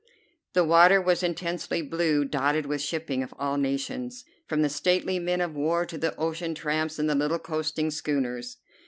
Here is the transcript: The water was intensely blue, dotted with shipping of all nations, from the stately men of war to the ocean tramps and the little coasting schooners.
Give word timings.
The 0.53 0.63
water 0.63 0.99
was 0.99 1.21
intensely 1.21 1.83
blue, 1.83 2.25
dotted 2.25 2.65
with 2.65 2.81
shipping 2.81 3.21
of 3.21 3.35
all 3.37 3.55
nations, 3.55 4.25
from 4.47 4.63
the 4.63 4.67
stately 4.69 5.19
men 5.19 5.41
of 5.41 5.53
war 5.55 5.85
to 5.85 5.95
the 5.99 6.15
ocean 6.15 6.55
tramps 6.55 6.97
and 6.97 7.07
the 7.07 7.13
little 7.13 7.37
coasting 7.37 7.91
schooners. 7.91 8.57